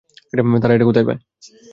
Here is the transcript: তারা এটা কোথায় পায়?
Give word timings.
তারা 0.61 0.73
এটা 0.75 0.85
কোথায় 0.85 1.05
পায়? 1.07 1.19